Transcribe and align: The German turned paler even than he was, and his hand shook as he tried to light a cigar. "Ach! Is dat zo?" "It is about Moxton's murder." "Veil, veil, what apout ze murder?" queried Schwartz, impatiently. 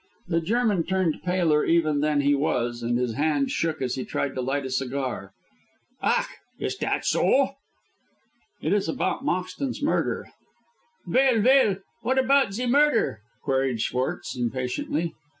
The 0.27 0.41
German 0.41 0.83
turned 0.83 1.21
paler 1.21 1.63
even 1.63 1.99
than 1.99 2.21
he 2.21 2.33
was, 2.33 2.81
and 2.81 2.97
his 2.97 3.13
hand 3.13 3.51
shook 3.51 3.83
as 3.83 3.93
he 3.93 4.03
tried 4.03 4.33
to 4.33 4.41
light 4.41 4.65
a 4.65 4.71
cigar. 4.71 5.31
"Ach! 6.01 6.25
Is 6.57 6.73
dat 6.75 7.05
zo?" 7.05 7.57
"It 8.63 8.73
is 8.73 8.89
about 8.89 9.23
Moxton's 9.23 9.83
murder." 9.83 10.25
"Veil, 11.05 11.41
veil, 11.43 11.77
what 12.01 12.17
apout 12.17 12.51
ze 12.51 12.65
murder?" 12.65 13.21
queried 13.43 13.79
Schwartz, 13.79 14.35
impatiently. 14.35 15.13